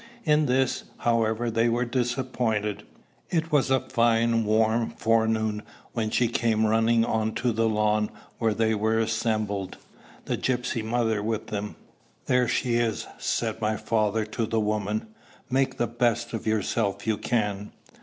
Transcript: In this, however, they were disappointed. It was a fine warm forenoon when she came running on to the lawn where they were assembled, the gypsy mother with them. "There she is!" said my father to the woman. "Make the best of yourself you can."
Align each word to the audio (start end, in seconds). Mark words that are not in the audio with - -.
In 0.23 0.47
this, 0.47 0.85
however, 0.97 1.51
they 1.51 1.69
were 1.69 1.85
disappointed. 1.85 2.81
It 3.29 3.51
was 3.51 3.69
a 3.69 3.81
fine 3.81 4.45
warm 4.45 4.89
forenoon 4.97 5.61
when 5.93 6.09
she 6.09 6.27
came 6.27 6.65
running 6.65 7.05
on 7.05 7.35
to 7.35 7.51
the 7.51 7.69
lawn 7.69 8.09
where 8.39 8.55
they 8.55 8.73
were 8.73 8.97
assembled, 8.97 9.77
the 10.25 10.39
gypsy 10.39 10.83
mother 10.83 11.21
with 11.21 11.45
them. 11.49 11.75
"There 12.25 12.47
she 12.47 12.77
is!" 12.77 13.05
said 13.19 13.61
my 13.61 13.77
father 13.77 14.25
to 14.25 14.47
the 14.47 14.59
woman. 14.59 15.05
"Make 15.51 15.77
the 15.77 15.85
best 15.85 16.33
of 16.33 16.47
yourself 16.47 17.05
you 17.05 17.15
can." 17.15 17.71